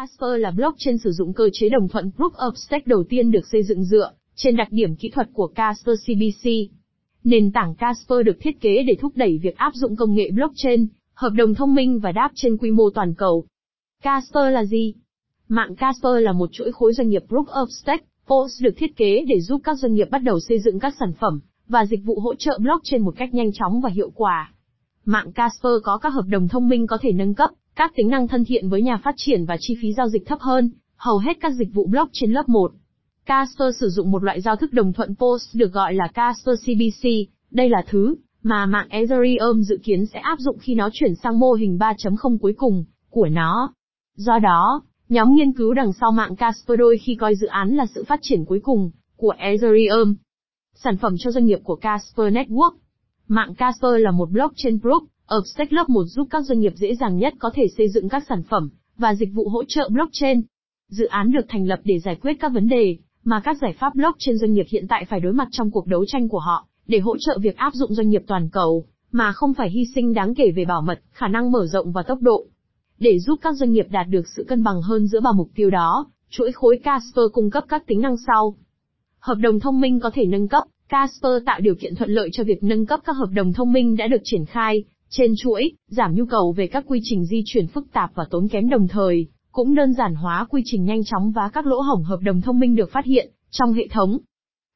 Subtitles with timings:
[0.00, 3.46] Casper là blockchain sử dụng cơ chế đồng thuận Proof of Stake đầu tiên được
[3.52, 6.50] xây dựng dựa trên đặc điểm kỹ thuật của Casper CBC.
[7.24, 10.86] Nền tảng Casper được thiết kế để thúc đẩy việc áp dụng công nghệ blockchain,
[11.14, 13.44] hợp đồng thông minh và đáp trên quy mô toàn cầu.
[14.02, 14.94] Casper là gì?
[15.48, 19.24] Mạng Casper là một chuỗi khối doanh nghiệp Proof of Stake, POS được thiết kế
[19.28, 22.20] để giúp các doanh nghiệp bắt đầu xây dựng các sản phẩm và dịch vụ
[22.20, 24.52] hỗ trợ blockchain một cách nhanh chóng và hiệu quả.
[25.04, 28.28] Mạng Casper có các hợp đồng thông minh có thể nâng cấp, các tính năng
[28.28, 31.32] thân thiện với nhà phát triển và chi phí giao dịch thấp hơn, hầu hết
[31.40, 32.72] các dịch vụ blockchain lớp 1.
[33.26, 37.08] Casper sử dụng một loại giao thức đồng thuận POS được gọi là Casper CBC,
[37.50, 41.38] đây là thứ mà mạng Ethereum dự kiến sẽ áp dụng khi nó chuyển sang
[41.38, 43.72] mô hình 3.0 cuối cùng của nó.
[44.16, 47.86] Do đó, nhóm nghiên cứu đằng sau mạng Casper đôi khi coi dự án là
[47.86, 50.14] sự phát triển cuối cùng của Ethereum.
[50.74, 52.74] Sản phẩm cho doanh nghiệp của Casper Network
[53.28, 56.94] Mạng Casper là một blockchain proof ở stake một 1 giúp các doanh nghiệp dễ
[56.94, 60.42] dàng nhất có thể xây dựng các sản phẩm và dịch vụ hỗ trợ blockchain.
[60.88, 63.94] Dự án được thành lập để giải quyết các vấn đề mà các giải pháp
[63.94, 66.98] blockchain doanh nghiệp hiện tại phải đối mặt trong cuộc đấu tranh của họ, để
[66.98, 70.34] hỗ trợ việc áp dụng doanh nghiệp toàn cầu, mà không phải hy sinh đáng
[70.34, 72.46] kể về bảo mật, khả năng mở rộng và tốc độ.
[72.98, 75.70] Để giúp các doanh nghiệp đạt được sự cân bằng hơn giữa ba mục tiêu
[75.70, 78.56] đó, chuỗi khối Casper cung cấp các tính năng sau.
[79.20, 82.44] Hợp đồng thông minh có thể nâng cấp, Casper tạo điều kiện thuận lợi cho
[82.44, 86.14] việc nâng cấp các hợp đồng thông minh đã được triển khai trên chuỗi, giảm
[86.14, 89.26] nhu cầu về các quy trình di chuyển phức tạp và tốn kém đồng thời,
[89.52, 92.58] cũng đơn giản hóa quy trình nhanh chóng và các lỗ hổng hợp đồng thông
[92.58, 94.18] minh được phát hiện trong hệ thống.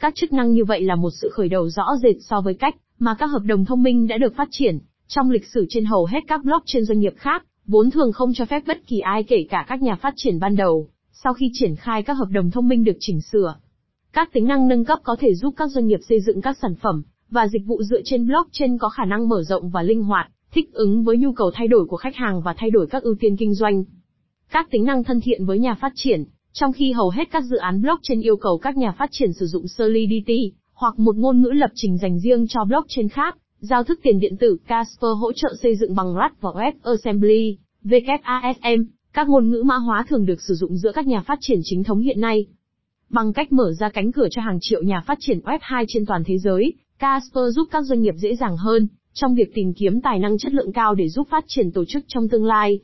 [0.00, 2.74] Các chức năng như vậy là một sự khởi đầu rõ rệt so với cách
[2.98, 6.06] mà các hợp đồng thông minh đã được phát triển trong lịch sử trên hầu
[6.06, 9.46] hết các blockchain doanh nghiệp khác, vốn thường không cho phép bất kỳ ai kể
[9.50, 12.68] cả các nhà phát triển ban đầu, sau khi triển khai các hợp đồng thông
[12.68, 13.54] minh được chỉnh sửa.
[14.12, 16.74] Các tính năng nâng cấp có thể giúp các doanh nghiệp xây dựng các sản
[16.74, 20.30] phẩm và dịch vụ dựa trên blockchain có khả năng mở rộng và linh hoạt,
[20.52, 23.14] thích ứng với nhu cầu thay đổi của khách hàng và thay đổi các ưu
[23.20, 23.84] tiên kinh doanh.
[24.50, 27.56] Các tính năng thân thiện với nhà phát triển, trong khi hầu hết các dự
[27.56, 31.48] án blockchain yêu cầu các nhà phát triển sử dụng Solidity hoặc một ngôn ngữ
[31.48, 35.54] lập trình dành riêng cho blockchain khác, giao thức tiền điện tử Casper hỗ trợ
[35.62, 40.54] xây dựng bằng Rust và WebAssembly, WASM, các ngôn ngữ mã hóa thường được sử
[40.54, 42.46] dụng giữa các nhà phát triển chính thống hiện nay.
[43.10, 46.06] Bằng cách mở ra cánh cửa cho hàng triệu nhà phát triển Web 2 trên
[46.06, 50.00] toàn thế giới, Casper giúp các doanh nghiệp dễ dàng hơn trong việc tìm kiếm
[50.00, 52.80] tài năng chất lượng cao để giúp phát triển tổ chức trong tương lai.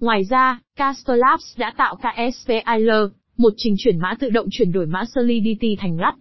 [0.00, 2.90] Ngoài ra, Casper Labs đã tạo KSPIL,
[3.36, 6.14] một trình chuyển mã tự động chuyển đổi mã Solidity thành RAT.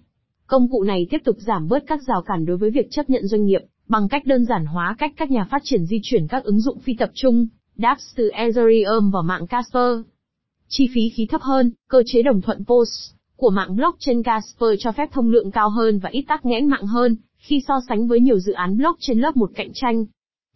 [0.48, 3.28] Công cụ này tiếp tục giảm bớt các rào cản đối với việc chấp nhận
[3.28, 6.44] doanh nghiệp, bằng cách đơn giản hóa cách các nhà phát triển di chuyển các
[6.44, 9.98] ứng dụng phi tập trung, dApps từ Ethereum vào mạng Casper.
[10.68, 14.92] Chi phí khí thấp hơn, cơ chế đồng thuận POS của mạng blockchain Casper cho
[14.92, 18.20] phép thông lượng cao hơn và ít tắc nghẽn mạng hơn, khi so sánh với
[18.20, 20.06] nhiều dự án blockchain lớp một cạnh tranh.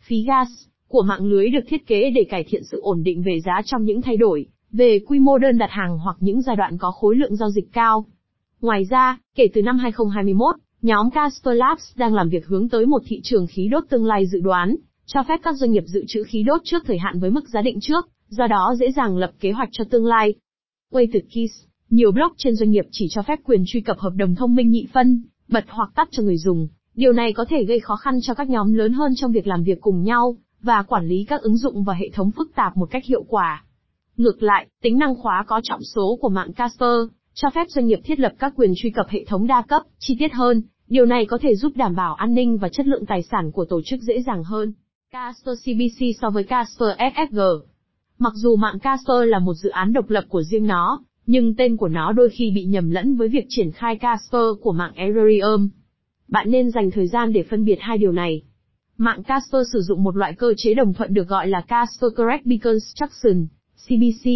[0.02, 0.50] Phí gas
[0.88, 3.84] của mạng lưới được thiết kế để cải thiện sự ổn định về giá trong
[3.84, 7.16] những thay đổi về quy mô đơn đặt hàng hoặc những giai đoạn có khối
[7.16, 8.06] lượng giao dịch cao.
[8.62, 13.02] Ngoài ra, kể từ năm 2021, nhóm Casper Labs đang làm việc hướng tới một
[13.06, 16.24] thị trường khí đốt tương lai dự đoán, cho phép các doanh nghiệp dự trữ
[16.24, 19.32] khí đốt trước thời hạn với mức giá định trước, do đó dễ dàng lập
[19.40, 20.34] kế hoạch cho tương lai.
[20.92, 21.52] Weighted Keys
[21.90, 24.88] nhiều blockchain doanh nghiệp chỉ cho phép quyền truy cập hợp đồng thông minh nhị
[24.94, 26.68] phân, bật hoặc tắt cho người dùng.
[26.96, 29.64] Điều này có thể gây khó khăn cho các nhóm lớn hơn trong việc làm
[29.64, 32.86] việc cùng nhau, và quản lý các ứng dụng và hệ thống phức tạp một
[32.92, 33.64] cách hiệu quả.
[34.18, 37.00] Ngược lại, tính năng khóa có trọng số của mạng Casper,
[37.34, 40.16] cho phép doanh nghiệp thiết lập các quyền truy cập hệ thống đa cấp, chi
[40.20, 43.24] tiết hơn, điều này có thể giúp đảm bảo an ninh và chất lượng tài
[43.24, 44.74] sản của tổ chức dễ dàng hơn.
[45.12, 47.40] Casper CBC so với Casper SSG
[48.20, 51.78] Mặc dù mạng Casper là một dự án độc lập của riêng nó, nhưng tên
[51.78, 55.70] của nó đôi khi bị nhầm lẫn với việc triển khai Casper của mạng Ethereum.
[56.28, 58.42] Bạn nên dành thời gian để phân biệt hai điều này.
[58.98, 62.64] Mạng Casper sử dụng một loại cơ chế đồng thuận được gọi là Casper Correct
[62.64, 63.48] Construction,
[63.86, 64.30] CBC.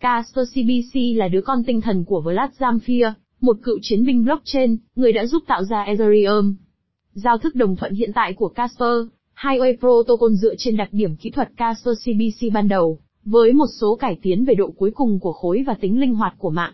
[0.00, 4.76] Casper CBC là đứa con tinh thần của Vlad Zamfir, một cựu chiến binh blockchain,
[4.96, 6.54] người đã giúp tạo ra Ethereum.
[7.12, 11.30] Giao thức đồng thuận hiện tại của Casper, Highway Protocol dựa trên đặc điểm kỹ
[11.30, 15.32] thuật Casper CBC ban đầu, với một số cải tiến về độ cuối cùng của
[15.32, 16.72] khối và tính linh hoạt của mạng.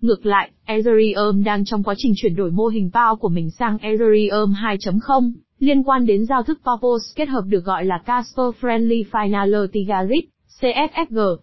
[0.00, 3.78] Ngược lại, Ethereum đang trong quá trình chuyển đổi mô hình PAO của mình sang
[3.78, 9.04] Ethereum 2.0, liên quan đến giao thức PAPOS kết hợp được gọi là Casper Friendly
[9.10, 10.24] Finality Grid,
[10.60, 11.36] CFFG.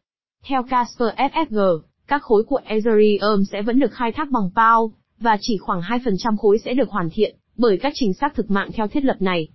[0.48, 5.38] Theo Casper FFG, các khối của Ethereum sẽ vẫn được khai thác bằng PAO, và
[5.42, 8.88] chỉ khoảng 2% khối sẽ được hoàn thiện bởi các trình xác thực mạng theo
[8.88, 9.48] thiết lập này.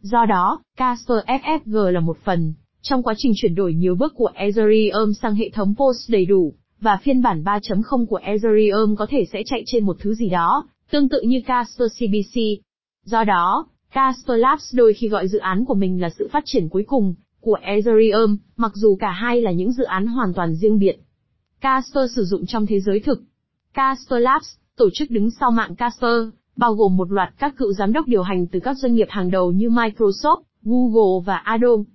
[0.00, 4.30] Do đó, Casper FFG là một phần trong quá trình chuyển đổi nhiều bước của
[4.34, 9.24] Ethereum sang hệ thống POS đầy đủ, và phiên bản 3.0 của Ethereum có thể
[9.32, 12.40] sẽ chạy trên một thứ gì đó, tương tự như Casper CBC.
[13.04, 16.68] Do đó, Casper Labs đôi khi gọi dự án của mình là sự phát triển
[16.68, 20.78] cuối cùng của Ethereum, mặc dù cả hai là những dự án hoàn toàn riêng
[20.78, 20.96] biệt.
[21.60, 23.22] Casper sử dụng trong thế giới thực.
[23.74, 27.92] Casper Labs, tổ chức đứng sau mạng Casper, bao gồm một loạt các cựu giám
[27.92, 31.90] đốc điều hành từ các doanh nghiệp hàng đầu như Microsoft, Google và Adobe.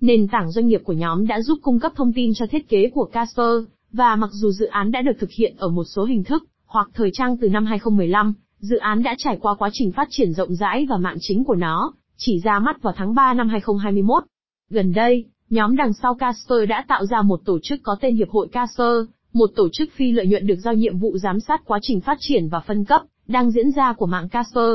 [0.00, 2.90] Nền tảng doanh nghiệp của nhóm đã giúp cung cấp thông tin cho thiết kế
[2.94, 6.24] của Casper, và mặc dù dự án đã được thực hiện ở một số hình
[6.24, 10.08] thức, hoặc thời trang từ năm 2015, dự án đã trải qua quá trình phát
[10.10, 13.48] triển rộng rãi và mạng chính của nó, chỉ ra mắt vào tháng 3 năm
[13.48, 14.24] 2021.
[14.70, 18.30] Gần đây, nhóm đằng sau Casper đã tạo ra một tổ chức có tên Hiệp
[18.30, 18.96] hội Casper,
[19.32, 22.16] một tổ chức phi lợi nhuận được giao nhiệm vụ giám sát quá trình phát
[22.20, 24.70] triển và phân cấp, đang diễn ra của mạng Casper.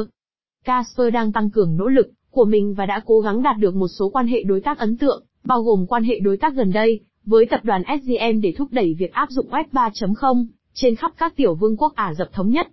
[0.66, 3.88] Casper đang tăng cường nỗ lực của mình và đã cố gắng đạt được một
[3.88, 7.00] số quan hệ đối tác ấn tượng, bao gồm quan hệ đối tác gần đây,
[7.26, 11.36] với tập đoàn SGM để thúc đẩy việc áp dụng Web 3.0 trên khắp các
[11.36, 12.68] tiểu vương quốc Ả Rập Thống Nhất.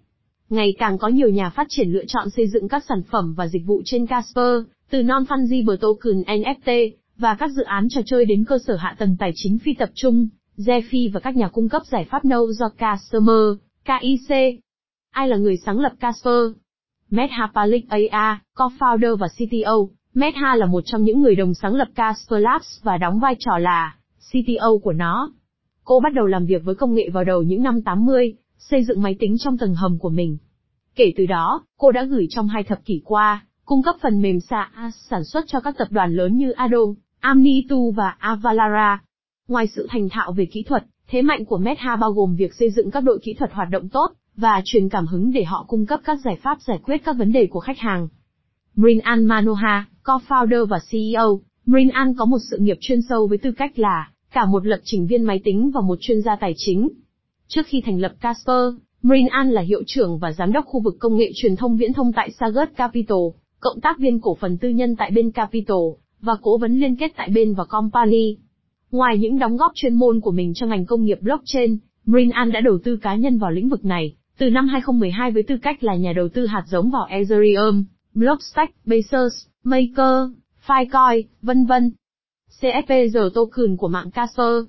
[0.49, 3.47] Ngày càng có nhiều nhà phát triển lựa chọn xây dựng các sản phẩm và
[3.47, 8.45] dịch vụ trên Casper, từ non-fungible token NFT, và các dự án trò chơi đến
[8.45, 11.83] cơ sở hạ tầng tài chính phi tập trung, DeFi và các nhà cung cấp
[11.91, 14.37] giải pháp nâu do Customer, KIC.
[15.11, 16.43] Ai là người sáng lập Casper?
[17.11, 19.75] Medha Palik AA, co-founder và CTO.
[20.15, 23.59] Medha là một trong những người đồng sáng lập Casper Labs và đóng vai trò
[23.59, 23.97] là
[24.31, 25.33] CTO của nó.
[25.85, 29.03] Cô bắt đầu làm việc với công nghệ vào đầu những năm 80, xây dựng
[29.03, 30.39] máy tính trong tầng hầm của mình.
[30.95, 34.41] Kể từ đó, cô đã gửi trong hai thập kỷ qua, cung cấp phần mềm
[34.41, 39.03] SaaS sản xuất cho các tập đoàn lớn như Adobe, Amnitu và Avalara.
[39.49, 42.71] Ngoài sự thành thạo về kỹ thuật, thế mạnh của Medha bao gồm việc xây
[42.71, 45.87] dựng các đội kỹ thuật hoạt động tốt, và truyền cảm hứng để họ cung
[45.87, 48.09] cấp các giải pháp giải quyết các vấn đề của khách hàng.
[48.77, 53.79] Mrinan Manoha, co-founder và CEO, Mrinan có một sự nghiệp chuyên sâu với tư cách
[53.79, 56.88] là cả một lập trình viên máy tính và một chuyên gia tài chính.
[57.49, 61.17] Trước khi thành lập Casper, Mrinan là hiệu trưởng và giám đốc khu vực công
[61.17, 63.19] nghệ truyền thông viễn thông tại Saget Capital,
[63.61, 65.79] cộng tác viên cổ phần tư nhân tại bên Capital,
[66.21, 68.37] và cố vấn liên kết tại bên và Company.
[68.91, 72.61] Ngoài những đóng góp chuyên môn của mình cho ngành công nghiệp blockchain, Mrinan đã
[72.61, 75.95] đầu tư cá nhân vào lĩnh vực này, từ năm 2012 với tư cách là
[75.95, 77.85] nhà đầu tư hạt giống vào Ethereum,
[78.15, 80.31] Blockstack, Bezos, Maker,
[80.67, 81.93] Filecoin, vân vân.
[82.61, 84.65] CFP token của mạng Casper.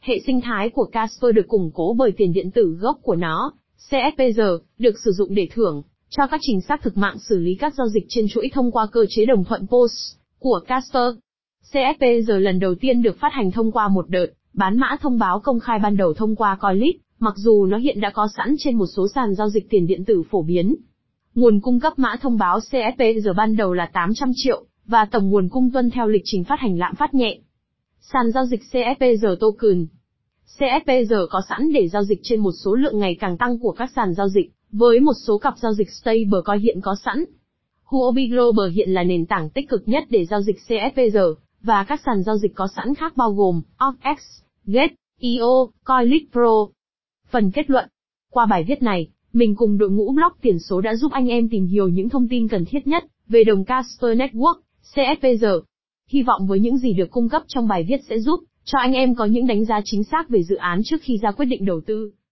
[0.00, 3.52] Hệ sinh thái của Casper được củng cố bởi tiền điện tử gốc của nó.
[3.90, 7.74] CFP được sử dụng để thưởng cho các trình xác thực mạng xử lý các
[7.74, 11.14] giao dịch trên chuỗi thông qua cơ chế đồng thuận POS của Casper.
[11.72, 15.40] CFP lần đầu tiên được phát hành thông qua một đợt bán mã thông báo
[15.40, 18.78] công khai ban đầu thông qua Coinlist, mặc dù nó hiện đã có sẵn trên
[18.78, 20.76] một số sàn giao dịch tiền điện tử phổ biến.
[21.34, 25.48] Nguồn cung cấp mã thông báo CFP ban đầu là 800 triệu, và tổng nguồn
[25.48, 27.38] cung tuân theo lịch trình phát hành lạm phát nhẹ.
[28.00, 29.86] Sàn giao dịch CFP token.
[30.58, 33.90] CFP có sẵn để giao dịch trên một số lượng ngày càng tăng của các
[33.96, 37.24] sàn giao dịch, với một số cặp giao dịch stablecoin hiện có sẵn.
[37.84, 42.00] Huobi Global hiện là nền tảng tích cực nhất để giao dịch CFP và các
[42.06, 44.18] sàn giao dịch có sẵn khác bao gồm OX,
[44.66, 46.77] Gate, IO, CoinList Pro.
[47.30, 47.88] Phần kết luận.
[48.30, 51.48] Qua bài viết này, mình cùng đội ngũ blog tiền số đã giúp anh em
[51.48, 54.54] tìm hiểu những thông tin cần thiết nhất về đồng Casper Network
[54.94, 55.44] CSPG.
[56.08, 58.92] Hy vọng với những gì được cung cấp trong bài viết sẽ giúp cho anh
[58.92, 61.64] em có những đánh giá chính xác về dự án trước khi ra quyết định
[61.64, 62.10] đầu tư.